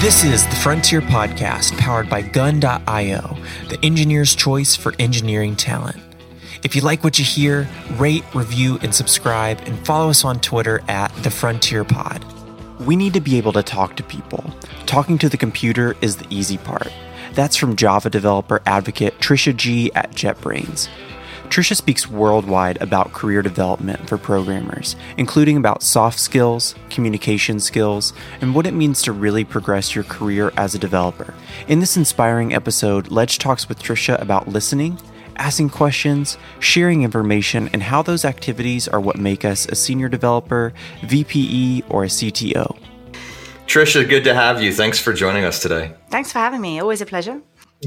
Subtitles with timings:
[0.00, 6.02] This is the Frontier Podcast powered by Gun.io, the engineer's choice for engineering talent.
[6.62, 10.82] If you like what you hear, rate, review, and subscribe, and follow us on Twitter
[10.86, 12.22] at The Frontier Pod.
[12.80, 14.52] We need to be able to talk to people.
[14.84, 16.92] Talking to the computer is the easy part.
[17.32, 20.88] That's from Java developer advocate Trisha Gee at JetBrains.
[21.50, 28.54] Trisha speaks worldwide about career development for programmers, including about soft skills, communication skills, and
[28.54, 31.34] what it means to really progress your career as a developer.
[31.66, 34.96] In this inspiring episode, Ledge talks with Trisha about listening,
[35.36, 40.72] asking questions, sharing information, and how those activities are what make us a senior developer,
[41.00, 42.78] VPE, or a CTO.
[43.66, 44.72] Trisha, good to have you.
[44.72, 45.94] Thanks for joining us today.
[46.10, 46.78] Thanks for having me.
[46.78, 47.42] Always a pleasure.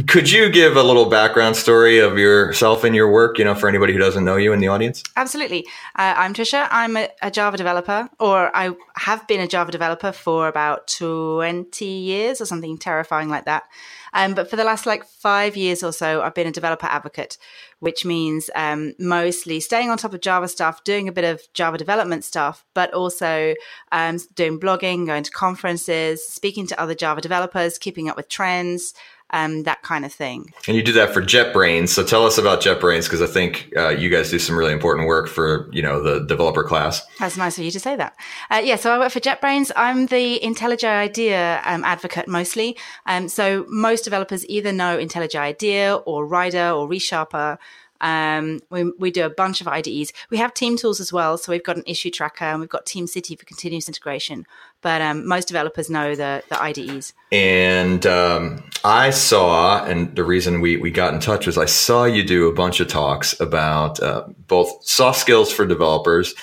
[0.08, 3.70] Could you give a little background story of yourself and your work, you know, for
[3.70, 5.04] anybody who doesn't know you in the audience?
[5.16, 5.68] Absolutely.
[5.96, 6.68] Uh, I'm Trisha.
[6.72, 11.86] I'm a, a, Java developer, or I have been a Java developer for about 20
[11.86, 13.66] years or something terrifying like that.
[14.14, 17.38] Um, but for the last like five years or so, I've been a developer advocate,
[17.80, 21.78] which means um, mostly staying on top of Java stuff, doing a bit of Java
[21.78, 23.54] development stuff, but also
[23.92, 28.96] um, doing blogging, going to conferences, speaking to other Java developers, keeping up with trends,
[29.34, 30.54] um, that kind of thing.
[30.68, 31.90] And you do that for JetBrains.
[31.90, 35.08] So tell us about JetBrains because I think uh, you guys do some really important
[35.08, 37.06] work for you know the developer class.
[37.20, 38.16] That's nice of you to say that.
[38.50, 39.72] Uh, yeah, so I work for JetBrains.
[39.76, 42.78] I'm the IntelliJ IDEA um, advocate mostly.
[43.08, 47.58] Um, so most developers either know IntelliJ IDEA or Rider or ReSharper.
[48.04, 50.12] Um, we, we do a bunch of IDEs.
[50.30, 51.38] We have team tools as well.
[51.38, 54.46] So we've got an issue tracker and we've got Team City for continuous integration.
[54.82, 57.14] But um, most developers know the, the IDEs.
[57.32, 62.04] And um, I saw, and the reason we, we got in touch was I saw
[62.04, 66.36] you do a bunch of talks about uh, both soft skills for developers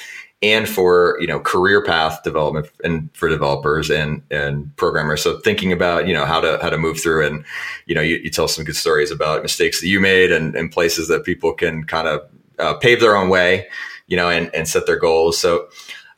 [0.42, 5.22] and for you know career path development and for developers and and programmers.
[5.22, 7.44] So thinking about you know how to how to move through and
[7.86, 10.72] you know you, you tell some good stories about mistakes that you made and, and
[10.72, 12.20] places that people can kind of
[12.58, 13.66] uh, pave their own way
[14.06, 15.38] you know and, and set their goals.
[15.38, 15.68] So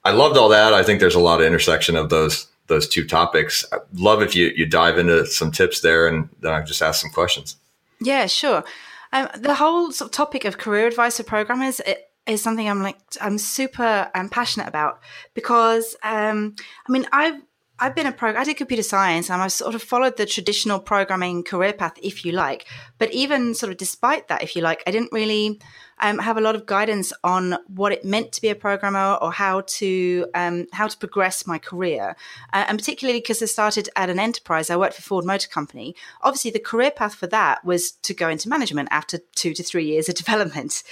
[0.04, 0.72] i loved all that.
[0.74, 3.64] I think there's a lot of intersection of those those two topics.
[3.72, 7.00] I'd love if you you dive into some tips there and then i just ask
[7.00, 7.56] some questions.
[8.00, 8.62] Yeah sure.
[9.14, 12.82] Um, the whole sort of topic of career advice for programmers it, is something I'm
[12.82, 15.00] like I'm super I'm passionate about
[15.34, 16.54] because um,
[16.88, 17.40] I mean I've
[17.82, 18.32] I've been a pro.
[18.36, 22.24] I did computer science, and I sort of followed the traditional programming career path, if
[22.24, 22.66] you like.
[22.98, 25.60] But even sort of despite that, if you like, I didn't really
[26.02, 29.30] um, have a lot of guidance on what it meant to be a programmer or
[29.30, 32.16] how to um, how to progress my career.
[32.52, 35.94] Uh, and particularly because I started at an enterprise, I worked for Ford Motor Company.
[36.20, 39.84] Obviously, the career path for that was to go into management after two to three
[39.84, 40.82] years of development.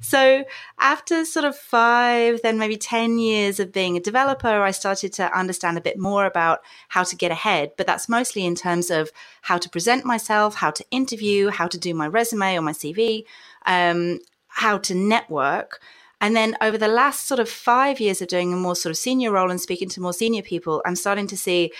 [0.00, 0.44] So
[0.78, 5.36] after sort of five, then maybe ten years of being a developer, I started to
[5.36, 7.72] understand a bit more about how to get ahead.
[7.76, 9.10] But that's mostly in terms of
[9.42, 13.24] how to present myself, how to interview, how to do my resume or my CV.
[13.66, 14.20] Um,
[14.60, 15.80] how to network.
[16.20, 18.98] And then over the last sort of five years of doing a more sort of
[18.98, 21.72] senior role and speaking to more senior people, I'm starting to see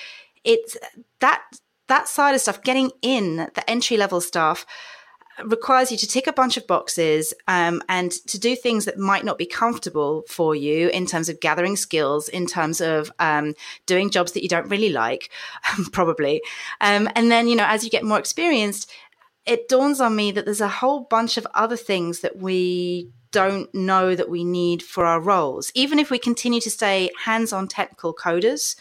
[0.44, 0.78] it's
[1.20, 1.42] that
[1.88, 4.64] that side of stuff, getting in the entry level stuff
[5.44, 9.24] requires you to tick a bunch of boxes um, and to do things that might
[9.24, 13.54] not be comfortable for you in terms of gathering skills, in terms of um,
[13.86, 15.30] doing jobs that you don't really like,
[15.92, 16.40] probably.
[16.80, 18.90] Um, and then, you know, as you get more experienced,
[19.46, 23.72] it dawns on me that there's a whole bunch of other things that we don't
[23.74, 25.70] know that we need for our roles.
[25.74, 28.76] Even if we continue to stay hands on technical coders,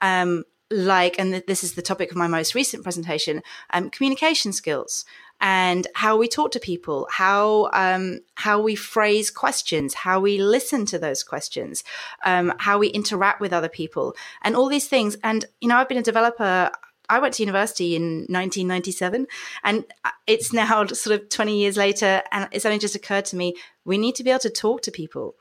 [0.00, 5.04] um, like, and this is the topic of my most recent presentation, um, communication skills
[5.40, 10.84] and how we talk to people, how um, how we phrase questions, how we listen
[10.86, 11.82] to those questions,
[12.24, 15.16] um, how we interact with other people, and all these things.
[15.24, 16.70] And you know, I've been a developer.
[17.10, 19.26] I went to university in 1997
[19.64, 19.84] and
[20.26, 23.98] it's now sort of 20 years later and it's only just occurred to me we
[23.98, 25.34] need to be able to talk to people.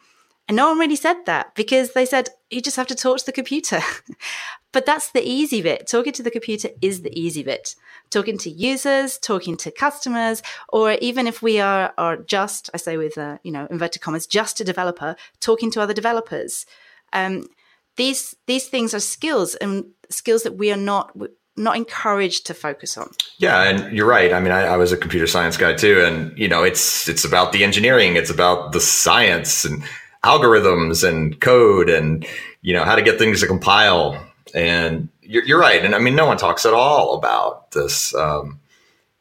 [0.47, 3.25] And no one really said that because they said you just have to talk to
[3.25, 3.81] the computer.
[4.71, 5.85] but that's the easy bit.
[5.85, 7.75] Talking to the computer is the easy bit.
[8.09, 12.97] Talking to users, talking to customers, or even if we are, are just, I say
[12.97, 16.65] with, uh, you know, inverted commas, just a developer, talking to other developers.
[17.13, 17.47] Um,
[17.95, 21.15] these, these things are skills and skills that we are not,
[21.59, 23.11] not encouraged to focus on.
[23.37, 24.33] Yeah, and you're right.
[24.33, 27.25] I mean, I, I, was a computer science guy too, and you know, it's it's
[27.25, 29.83] about the engineering, it's about the science and
[30.23, 32.25] algorithms and code, and
[32.61, 34.25] you know how to get things to compile.
[34.55, 35.83] And you're, you're right.
[35.83, 38.59] And I mean, no one talks at all about this um,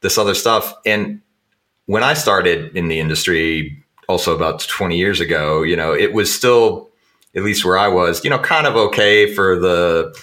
[0.00, 0.75] this other stuff.
[0.87, 1.20] And
[1.87, 6.32] when I started in the industry, also about 20 years ago, you know, it was
[6.32, 6.88] still
[7.34, 10.17] at least where I was, you know, kind of okay for the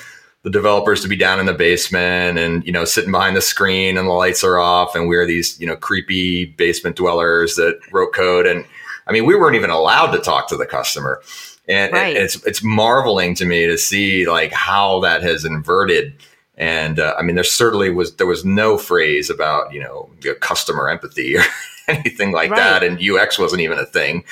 [0.46, 3.98] the developers to be down in the basement and you know sitting behind the screen
[3.98, 8.14] and the lights are off and we're these you know creepy basement dwellers that wrote
[8.14, 8.46] code.
[8.46, 8.64] And
[9.08, 11.20] I mean we weren't even allowed to talk to the customer.
[11.68, 12.16] And right.
[12.16, 16.14] it's it's marveling to me to see like how that has inverted.
[16.60, 20.12] And uh, I mean there certainly was there was no phrase about you know
[20.42, 21.44] customer empathy or
[21.88, 22.58] anything like right.
[22.58, 24.24] that, and UX wasn't even a thing.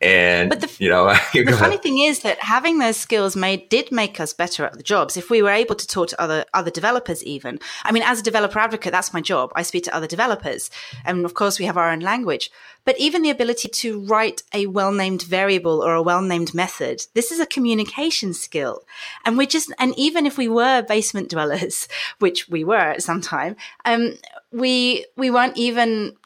[0.00, 3.92] And but the, you know, the funny thing is that having those skills made did
[3.92, 5.16] make us better at the jobs.
[5.16, 8.22] If we were able to talk to other other developers, even I mean, as a
[8.22, 9.52] developer advocate, that's my job.
[9.54, 10.70] I speak to other developers,
[11.04, 12.50] and of course, we have our own language.
[12.84, 17.06] But even the ability to write a well named variable or a well named method,
[17.14, 18.82] this is a communication skill.
[19.24, 21.88] And we just, and even if we were basement dwellers,
[22.18, 24.14] which we were at some time, um,
[24.50, 26.16] we, we weren't even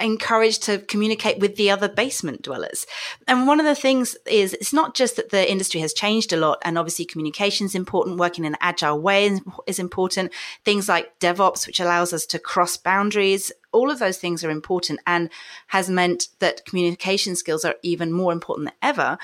[0.00, 2.86] encouraged to communicate with the other basement dwellers.
[3.28, 6.36] And one of the things is it's not just that the industry has changed a
[6.36, 10.32] lot, and obviously communication is important, working in an agile way is important.
[10.64, 15.00] Things like DevOps, which allows us to cross boundaries, all of those things are important
[15.06, 15.30] and
[15.68, 19.18] has meant that communication skills are even more important than ever.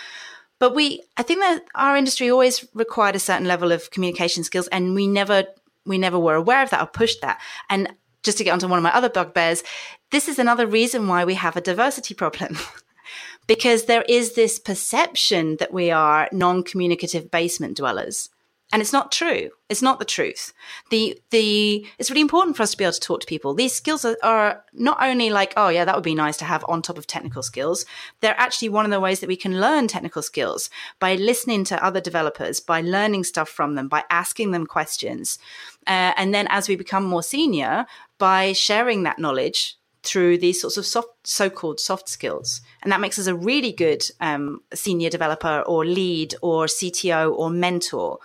[0.59, 4.69] But we, I think that our industry always required a certain level of communication skills,
[4.69, 5.45] and we never
[5.87, 7.41] we never were aware of that or pushed that.
[7.71, 9.63] And just to get onto one of my other bugbears,
[10.11, 12.59] this is another reason why we have a diversity problem.
[13.47, 18.31] because there is this perception that we are non communicative basement dwellers.
[18.73, 19.51] And it's not true.
[19.69, 20.53] It's not the truth.
[20.91, 23.53] The the it's really important for us to be able to talk to people.
[23.53, 26.65] These skills are, are, not only like, oh yeah, that would be nice to have
[26.69, 27.85] on top of technical skills.
[28.21, 30.71] They're actually one of the ways that we can learn technical skills
[31.01, 35.41] by listening to other developers, by learning stuff from them, by asking them questions,
[35.89, 37.87] uh, and then as we become more senior,
[38.19, 43.19] by sharing that knowledge through these sorts of soft, so-called soft skills, and that makes
[43.19, 48.19] us a really good um, senior developer or lead or CTO or mentor.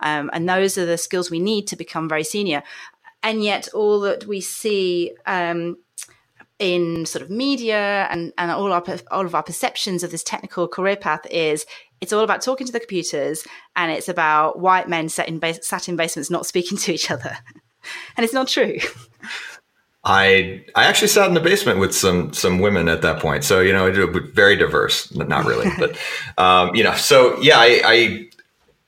[0.00, 2.62] Um, and those are the skills we need to become very senior.
[3.22, 5.76] And yet, all that we see um,
[6.58, 10.68] in sort of media and, and all our all of our perceptions of this technical
[10.68, 11.66] career path is
[12.00, 13.44] it's all about talking to the computers
[13.74, 17.10] and it's about white men sat in, bas- sat in basements not speaking to each
[17.10, 17.36] other,
[18.16, 18.78] and it's not true.
[20.04, 23.60] I I actually sat in the basement with some some women at that point, so
[23.60, 23.90] you know,
[24.32, 25.14] very diverse.
[25.14, 25.96] Not really, but
[26.38, 28.28] um, you know, so yeah, I, I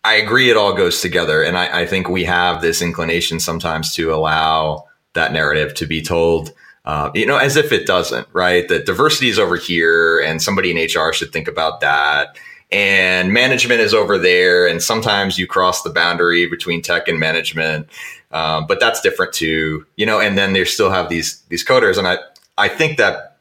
[0.05, 0.51] I agree.
[0.51, 4.89] It all goes together, and I, I think we have this inclination sometimes to allow
[5.13, 6.53] that narrative to be told.
[6.85, 8.69] Uh, you know, as if it doesn't, right?
[8.69, 12.37] That diversity is over here, and somebody in HR should think about that
[12.75, 14.67] and management is over there.
[14.67, 17.89] And sometimes you cross the boundary between tech and management.
[18.35, 21.97] Um, but that's different too, you know, and then they still have these, these coders.
[21.97, 22.19] And I,
[22.59, 23.39] I think that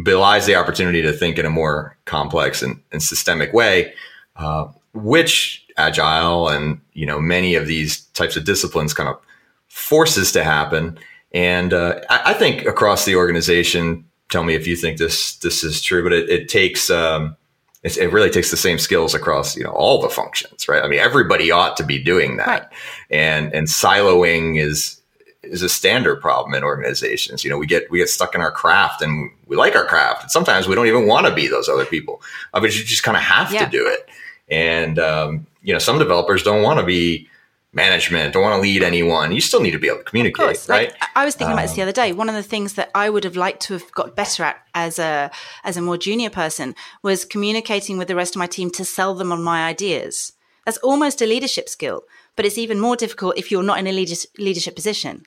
[0.00, 3.92] belies the opportunity to think in a more complex and, and systemic way,
[4.36, 9.18] uh, which agile and, you know, many of these types of disciplines kind of
[9.66, 10.96] forces to happen.
[11.32, 15.64] And uh, I, I, think across the organization, tell me if you think this, this
[15.64, 17.36] is true, but it, it takes, um,
[17.82, 20.82] it really takes the same skills across you know all the functions right?
[20.82, 22.46] I mean everybody ought to be doing that.
[22.46, 22.66] Right.
[23.10, 25.00] and and siloing is
[25.44, 27.44] is a standard problem in organizations.
[27.44, 30.22] You know we get we get stuck in our craft and we like our craft.
[30.22, 32.20] And sometimes we don't even want to be those other people.
[32.52, 33.64] I mean, you just kind of have yeah.
[33.64, 34.08] to do it.
[34.50, 37.28] And um, you know some developers don't want to be
[37.72, 39.32] management, don't want to lead anyone.
[39.32, 40.90] You still need to be able to communicate, right?
[40.90, 42.12] Like, I was thinking um, about this the um, other day.
[42.12, 44.98] One of the things that I would have liked to have got better at as
[44.98, 45.30] a
[45.64, 49.14] as a more junior person was communicating with the rest of my team to sell
[49.14, 50.32] them on my ideas.
[50.64, 52.04] That's almost a leadership skill,
[52.36, 55.24] but it's even more difficult if you're not in a leadership position.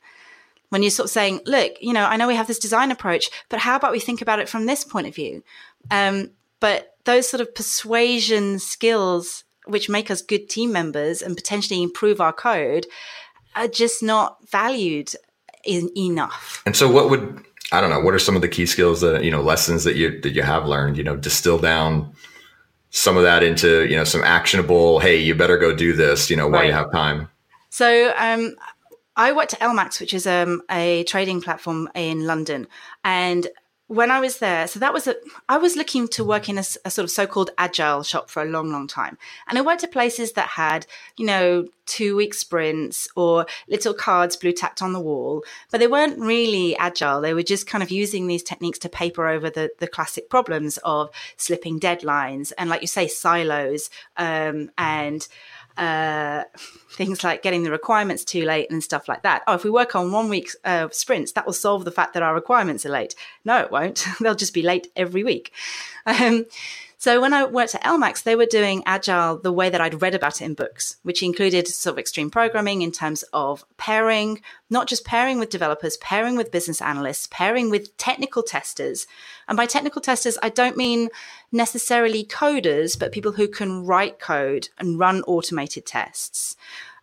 [0.70, 3.30] When you're sort of saying, "Look, you know, I know we have this design approach,
[3.50, 5.44] but how about we think about it from this point of view?"
[5.90, 11.82] Um, but those sort of persuasion skills which make us good team members and potentially
[11.84, 12.86] improve our code
[13.56, 15.14] are just not valued
[15.66, 16.62] in, enough.
[16.66, 19.24] And so what would I don't know, what are some of the key skills that
[19.24, 22.14] you know lessons that you that you have learned, you know, distill down
[22.90, 26.36] some of that into, you know, some actionable, hey, you better go do this, you
[26.36, 26.68] know, while right.
[26.68, 27.30] you have time.
[27.70, 28.56] So um
[29.16, 32.66] I worked at LMAX, which is um, a trading platform in London,
[33.04, 33.48] and
[33.92, 35.16] when I was there, so that was a,
[35.50, 38.46] I was looking to work in a, a, sort of so-called agile shop for a
[38.46, 39.18] long, long time.
[39.50, 40.86] And I went to places that had,
[41.18, 45.88] you know, two week sprints or little cards blue tacked on the wall, but they
[45.88, 47.20] weren't really agile.
[47.20, 50.80] They were just kind of using these techniques to paper over the, the classic problems
[50.86, 55.28] of slipping deadlines and like you say, silos, um, and,
[55.78, 56.44] uh,
[56.92, 59.44] things like getting the requirements too late and stuff like that.
[59.48, 62.24] Oh, if we work on one week uh, sprints, that will solve the fact that
[62.24, 63.16] our requirements are late.
[63.46, 64.06] No, it won't.
[64.20, 65.52] They'll just be late every week.
[66.06, 66.46] Um,
[67.02, 70.14] So when I worked at LMAX, they were doing agile the way that I'd read
[70.14, 74.88] about it in books, which included sort of extreme programming in terms of pairing, not
[74.88, 79.08] just pairing with developers, pairing with business analysts, pairing with technical testers.
[79.48, 81.10] And by technical testers, I don't mean
[81.52, 86.56] necessarily coders, but people who can write code and run automated tests.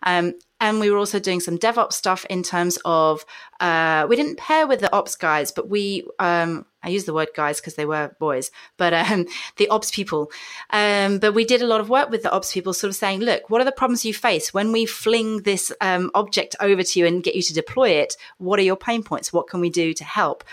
[0.05, 3.25] Um, and we were also doing some DevOps stuff in terms of
[3.61, 7.29] uh, we didn't pair with the ops guys, but we um, I use the word
[7.35, 10.31] guys because they were boys, but um, the ops people.
[10.71, 13.21] Um, but we did a lot of work with the ops people, sort of saying,
[13.21, 16.99] look, what are the problems you face when we fling this um, object over to
[16.99, 18.17] you and get you to deploy it?
[18.39, 19.33] What are your pain points?
[19.33, 20.45] What can we do to help?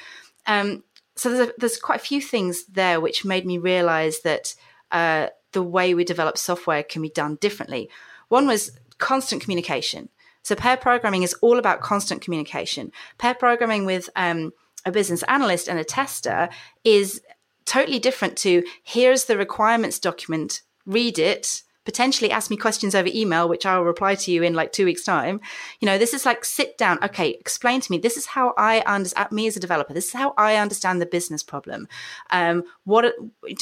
[0.45, 0.83] Um,
[1.15, 4.53] so there's, a, there's quite a few things there which made me realize that
[4.91, 7.89] uh, the way we develop software can be done differently.
[8.27, 10.09] One was constant communication.
[10.43, 12.91] So pair programming is all about constant communication.
[13.17, 14.53] Pair programming with um,
[14.85, 16.49] a business analyst and a tester
[16.83, 17.21] is
[17.65, 23.47] totally different to here's the requirements document, read it, potentially ask me questions over email,
[23.47, 25.39] which I'll reply to you in like two weeks' time.
[25.79, 27.01] You know, this is like sit down.
[27.03, 27.99] Okay, explain to me.
[27.99, 29.93] This is how I understand me as a developer.
[29.93, 31.87] This is how I understand the business problem.
[32.31, 33.13] Um, what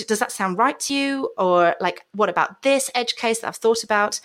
[0.07, 1.29] does that sound right to you?
[1.37, 4.21] Or like, what about this edge case that I've thought about?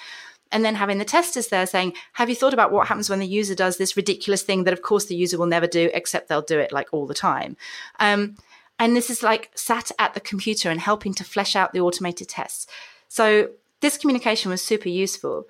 [0.50, 3.26] And then having the testers there saying, Have you thought about what happens when the
[3.26, 6.42] user does this ridiculous thing that, of course, the user will never do, except they'll
[6.42, 7.56] do it like all the time?
[8.00, 8.36] Um,
[8.78, 12.28] and this is like sat at the computer and helping to flesh out the automated
[12.28, 12.66] tests.
[13.08, 13.50] So
[13.80, 15.46] this communication was super useful.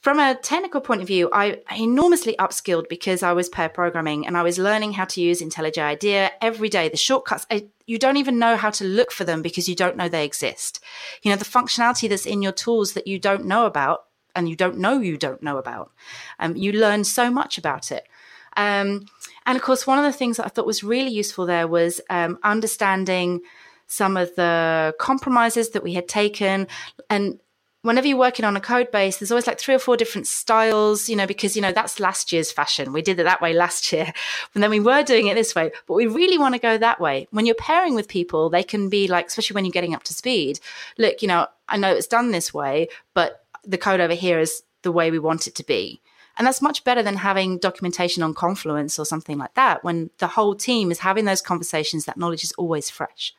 [0.00, 4.36] From a technical point of view, I, enormously upskilled because I was pair programming and
[4.36, 6.90] I was learning how to use IntelliJ IDEA every day.
[6.90, 9.96] The shortcuts, I, you don't even know how to look for them because you don't
[9.96, 10.80] know they exist.
[11.22, 14.56] You know, the functionality that's in your tools that you don't know about and you
[14.56, 15.92] don't know you don't know about.
[16.38, 18.06] Um, you learn so much about it.
[18.56, 19.06] Um,
[19.46, 22.00] and of course, one of the things that I thought was really useful there was
[22.08, 23.40] um, understanding
[23.86, 26.66] some of the compromises that we had taken
[27.10, 27.38] and
[27.84, 31.06] whenever you're working on a code base, there's always like three or four different styles,
[31.06, 32.94] you know, because, you know, that's last year's fashion.
[32.94, 34.12] We did it that way last year.
[34.54, 37.00] And then we were doing it this way, but we really want to go that
[37.00, 37.28] way.
[37.30, 40.14] When you're pairing with people, they can be like, especially when you're getting up to
[40.14, 40.60] speed,
[40.96, 44.62] look, you know, I know it's done this way, but the code over here is
[44.82, 46.00] the way we want it to be.
[46.36, 50.26] And that's much better than having documentation on Confluence or something like that when the
[50.26, 53.34] whole team is having those conversations, that knowledge is always fresh.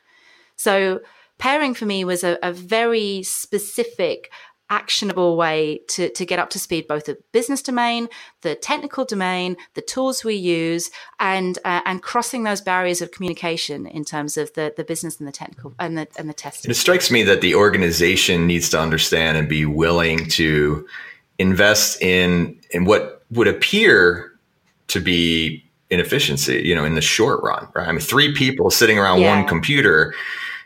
[0.56, 1.00] So
[1.38, 4.30] pairing for me was a, a very specific
[4.68, 8.08] actionable way to, to get up to speed both the business domain
[8.42, 13.86] the technical domain the tools we use and uh, and crossing those barriers of communication
[13.86, 16.70] in terms of the, the business and the technical and the and the testing.
[16.70, 20.86] It strikes me that the organization needs to understand and be willing to
[21.38, 24.32] invest in in what would appear
[24.88, 27.86] to be inefficiency you know in the short run right?
[27.86, 29.36] I mean three people sitting around yeah.
[29.36, 30.14] one computer.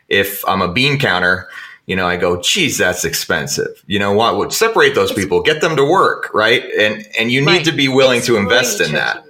[0.09, 1.47] If i'm a bean counter
[1.91, 3.83] you know, I go, geez, that's expensive.
[3.85, 4.37] You know what?
[4.37, 6.63] Would separate those people, get them to work, right?
[6.79, 7.65] And and you need right.
[7.65, 9.25] to be willing it's to invest really in that.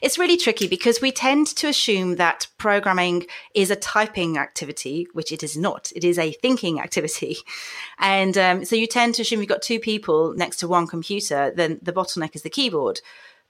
[0.00, 5.32] It's really tricky because we tend to assume that programming is a typing activity, which
[5.32, 5.90] it is not.
[5.96, 7.38] It is a thinking activity.
[7.98, 11.52] And um, so you tend to assume you've got two people next to one computer,
[11.54, 13.00] then the bottleneck is the keyboard.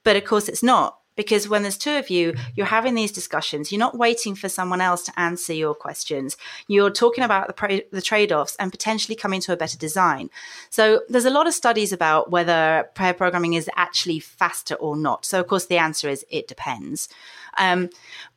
[0.03, 3.71] But of course, it's not because when there's two of you, you're having these discussions.
[3.71, 6.37] You're not waiting for someone else to answer your questions.
[6.67, 10.29] You're talking about the, the trade offs and potentially coming to a better design.
[10.69, 15.25] So there's a lot of studies about whether pair programming is actually faster or not.
[15.25, 17.09] So, of course, the answer is it depends.
[17.57, 17.89] Um,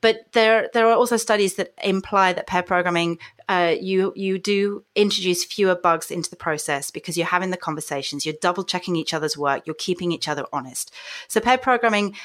[0.03, 3.19] but there, there are also studies that imply that pair programming
[3.49, 8.27] uh, you you do introduce fewer bugs into the process because you're having the conversations,
[8.27, 10.93] you're double checking each other's work, you're keeping each other honest.
[11.29, 12.17] So pair programming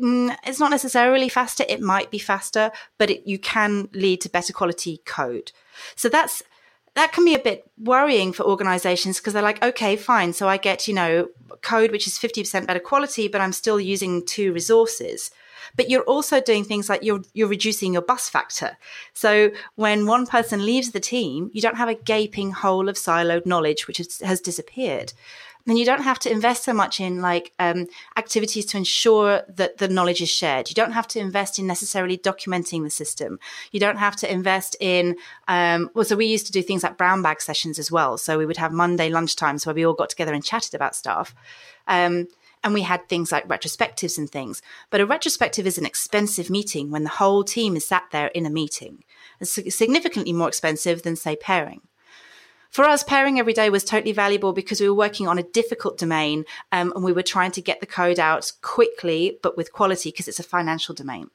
[0.00, 1.64] it's not necessarily faster.
[1.68, 5.52] It might be faster, but it, you can lead to better quality code.
[5.96, 6.42] So that's
[6.94, 10.32] that can be a bit worrying for organizations because they're like, okay, fine.
[10.32, 11.28] So I get, you know,
[11.62, 15.30] code which is 50% better quality, but I'm still using two resources
[15.76, 18.76] but you're also doing things like you're you're reducing your bus factor.
[19.14, 23.46] So when one person leaves the team, you don't have a gaping hole of siloed
[23.46, 25.12] knowledge which has, has disappeared.
[25.68, 29.76] Then you don't have to invest so much in like um, activities to ensure that
[29.76, 30.70] the knowledge is shared.
[30.70, 33.38] You don't have to invest in necessarily documenting the system.
[33.70, 36.06] You don't have to invest in um, well.
[36.06, 38.16] So we used to do things like brown bag sessions as well.
[38.16, 41.34] So we would have Monday lunchtimes where we all got together and chatted about stuff.
[41.86, 42.28] Um,
[42.64, 44.62] and we had things like retrospectives and things.
[44.88, 48.46] But a retrospective is an expensive meeting when the whole team is sat there in
[48.46, 49.04] a meeting.
[49.38, 51.82] It's significantly more expensive than, say, pairing.
[52.70, 55.98] For us, pairing every day was totally valuable because we were working on a difficult
[55.98, 60.10] domain um, and we were trying to get the code out quickly but with quality
[60.10, 61.30] because it's a financial domain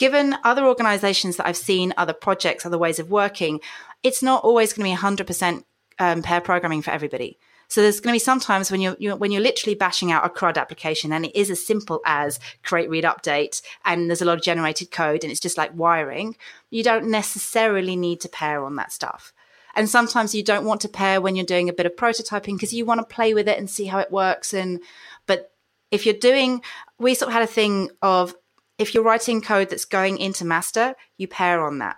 [0.00, 3.60] given other organizations that I've seen, other projects, other ways of working,
[4.02, 5.62] it's not always going to be 100%
[5.98, 7.38] um, pair programming for everybody.
[7.68, 10.30] So there's going to be sometimes when you're, you're, when you're literally bashing out a
[10.30, 14.38] CRUD application and it is as simple as create, read, update, and there's a lot
[14.38, 16.34] of generated code and it's just like wiring.
[16.70, 19.34] You don't necessarily need to pair on that stuff.
[19.74, 22.72] And sometimes you don't want to pair when you're doing a bit of prototyping because
[22.72, 24.52] you want to play with it and see how it works.
[24.52, 24.80] And
[25.26, 25.52] but
[25.90, 26.62] if you're doing,
[26.98, 28.34] we sort of had a thing of
[28.78, 31.96] if you're writing code that's going into master, you pair on that.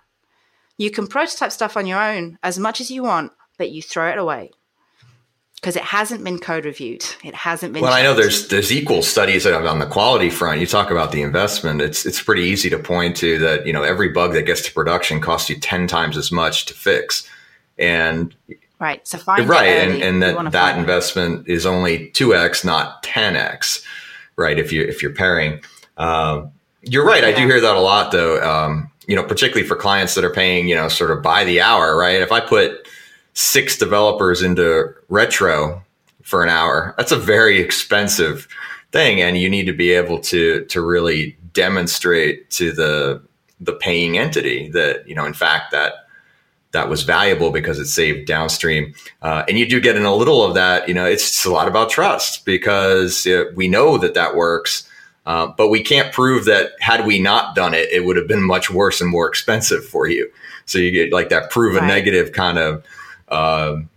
[0.78, 4.10] You can prototype stuff on your own as much as you want, but you throw
[4.10, 4.50] it away
[5.62, 7.04] because it hasn't been code reviewed.
[7.22, 7.82] It hasn't been.
[7.82, 8.00] Well, checked.
[8.00, 10.60] I know there's there's equal studies on the quality front.
[10.60, 11.80] You talk about the investment.
[11.80, 13.66] It's it's pretty easy to point to that.
[13.66, 16.74] You know, every bug that gets to production costs you ten times as much to
[16.74, 17.28] fix,
[17.82, 18.34] and
[18.78, 19.06] right.
[19.06, 21.52] So find right, and, and that that investment it.
[21.52, 23.84] is only two x, not ten x.
[24.36, 24.58] Right.
[24.58, 25.60] If you if you're pairing,
[25.98, 27.22] um, you're right.
[27.22, 27.30] Yeah.
[27.30, 28.42] I do hear that a lot, though.
[28.42, 31.60] Um, you know, particularly for clients that are paying, you know, sort of by the
[31.60, 31.96] hour.
[31.96, 32.22] Right.
[32.22, 32.88] If I put
[33.34, 35.82] six developers into retro
[36.22, 36.94] for an hour.
[36.96, 38.48] That's a very expensive
[38.90, 43.22] thing, and you need to be able to to really demonstrate to the
[43.60, 46.01] the paying entity that you know, in fact, that
[46.72, 48.94] that was valuable because it saved downstream.
[49.20, 50.88] Uh, and you do get in a little of that.
[50.88, 54.88] You know, it's a lot about trust because it, we know that that works.
[55.24, 58.42] Uh, but we can't prove that had we not done it, it would have been
[58.42, 60.28] much worse and more expensive for you.
[60.66, 62.84] So you get like that prove a negative kind of
[63.28, 63.88] um,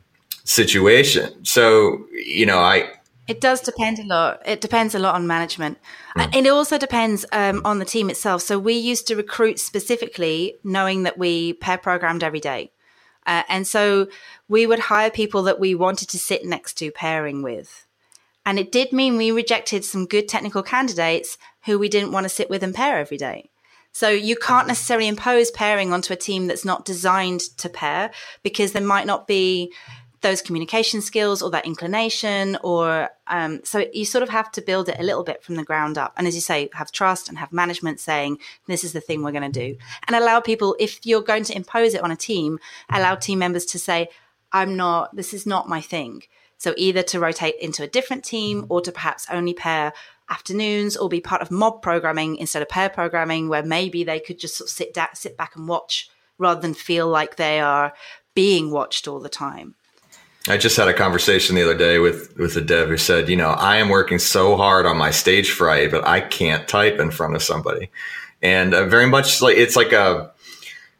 [0.44, 1.44] situation.
[1.44, 2.91] So, you know, I.
[3.27, 4.41] It does depend a lot.
[4.46, 5.79] It depends a lot on management.
[6.15, 6.36] Mm.
[6.36, 8.41] It also depends um, on the team itself.
[8.44, 12.72] So we used to recruit specifically knowing that we pair programmed every day.
[13.25, 14.08] Uh, and so
[14.48, 17.88] we would hire people that we wanted to sit next to pairing with.
[18.46, 22.29] And it did mean we rejected some good technical candidates who we didn't want to
[22.29, 23.50] sit with and pair every day.
[23.91, 28.12] So you can't necessarily impose pairing onto a team that's not designed to pair
[28.44, 29.72] because there might not be
[30.25, 34.89] those communication skills or that inclination or um, so you sort of have to build
[34.89, 36.13] it a little bit from the ground up.
[36.17, 39.32] And as you say have trust and have management saying this is the thing we're
[39.32, 39.78] going to do.
[40.08, 42.58] And allow people if you're going to impose it on a team
[42.89, 44.10] allow team members to say
[44.52, 46.23] i'm not this is not my thing.
[46.58, 49.93] So either to rotate into a different team or to perhaps only pair
[50.28, 54.39] afternoons or be part of mob programming instead of pair programming where maybe they could
[54.39, 57.93] just sort of sit da- sit back and watch rather than feel like they are
[58.34, 59.76] being watched all the time.
[60.47, 63.36] I just had a conversation the other day with with a dev who said, you
[63.36, 67.10] know, I am working so hard on my stage fright, but I can't type in
[67.12, 67.89] front of somebody.
[68.41, 70.31] And uh, very much like it's like a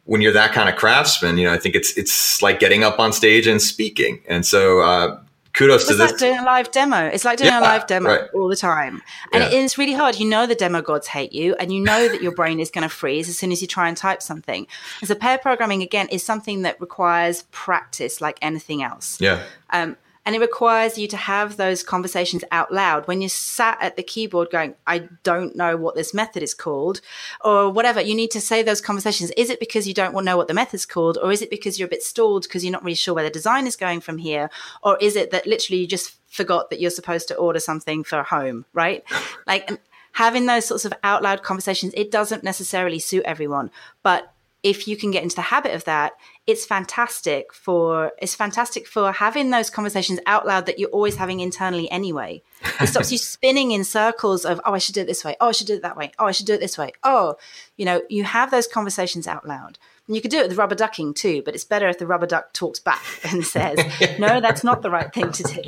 [0.04, 2.98] when you're that kind of craftsman, you know, I think it's it's like getting up
[2.98, 4.20] on stage and speaking.
[4.28, 5.20] And so uh,
[5.56, 6.10] kudos it's to this.
[6.12, 7.06] like doing a live demo.
[7.06, 8.30] It's like doing yeah, a live demo right.
[8.34, 9.02] all the time.
[9.32, 9.48] And yeah.
[9.48, 10.18] it is really hard.
[10.18, 12.82] You know the demo gods hate you and you know that your brain is going
[12.82, 14.66] to freeze as soon as you try and type something.
[15.00, 19.20] And so pair programming again is something that requires practice like anything else.
[19.20, 19.42] Yeah.
[19.70, 23.96] Um, and it requires you to have those conversations out loud when you're sat at
[23.96, 27.00] the keyboard going, I don't know what this method is called,
[27.44, 28.00] or whatever.
[28.00, 29.30] You need to say those conversations.
[29.36, 31.86] Is it because you don't know what the method's called, or is it because you're
[31.86, 34.50] a bit stalled because you're not really sure where the design is going from here,
[34.82, 38.24] or is it that literally you just forgot that you're supposed to order something for
[38.24, 39.04] home, right?
[39.46, 39.80] Like
[40.12, 43.70] having those sorts of out loud conversations, it doesn't necessarily suit everyone,
[44.02, 44.32] but
[44.66, 49.12] if you can get into the habit of that, it's fantastic for it's fantastic for
[49.12, 52.42] having those conversations out loud that you're always having internally anyway.
[52.80, 55.50] It stops you spinning in circles of oh I should do it this way, oh
[55.50, 56.90] I should do it that way, oh I should do it this way.
[57.04, 57.36] Oh,
[57.76, 59.78] you know, you have those conversations out loud.
[60.08, 62.26] And you could do it with rubber ducking too, but it's better if the rubber
[62.26, 63.78] duck talks back and says,
[64.18, 65.62] "No, that's not the right thing to do."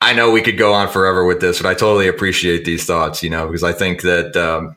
[0.00, 3.24] I know we could go on forever with this, but I totally appreciate these thoughts,
[3.24, 4.76] you know, because I think that um,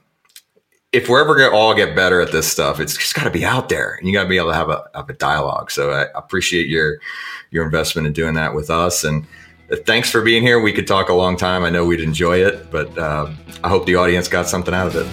[0.95, 3.29] if we're ever going to all get better at this stuff, it's just got to
[3.29, 5.69] be out there and you got to be able to have a, have a dialogue.
[5.69, 6.99] So I appreciate your,
[7.51, 9.03] your investment in doing that with us.
[9.03, 9.27] And
[9.69, 10.58] uh, thanks for being here.
[10.62, 11.65] We could talk a long time.
[11.65, 13.29] I know we'd enjoy it, but uh,
[13.62, 15.05] I hope the audience got something out of it.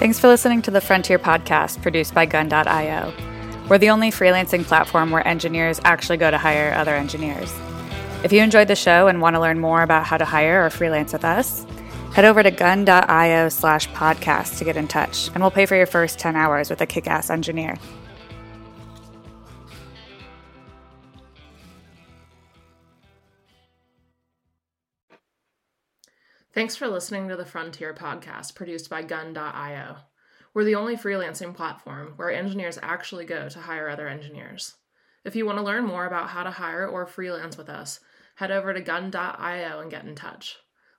[0.00, 3.14] Thanks for listening to the Frontier podcast produced by gun.io.
[3.68, 7.54] We're the only freelancing platform where engineers actually go to hire other engineers.
[8.24, 10.70] If you enjoyed the show and want to learn more about how to hire or
[10.70, 11.64] freelance with us,
[12.14, 15.86] Head over to gun.io slash podcast to get in touch, and we'll pay for your
[15.86, 17.78] first 10 hours with a kick ass engineer.
[26.58, 29.98] Thanks for listening to the Frontier podcast produced by Gun.io.
[30.52, 34.74] We're the only freelancing platform where engineers actually go to hire other engineers.
[35.24, 38.00] If you want to learn more about how to hire or freelance with us,
[38.34, 40.56] head over to Gun.io and get in touch.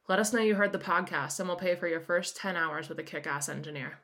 [0.09, 2.89] Let us know you heard the podcast, and we'll pay for your first 10 hours
[2.89, 3.99] with a kick ass engineer.